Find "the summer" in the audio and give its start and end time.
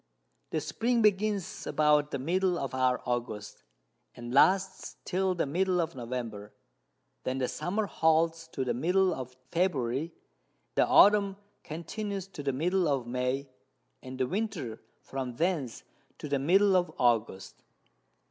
7.37-7.85